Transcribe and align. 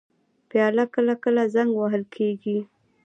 پیاله 0.49 0.85
کله 0.93 1.13
کله 1.23 1.43
زنګ 1.53 1.71
وهل 1.75 2.03
کېږي. 2.15 2.57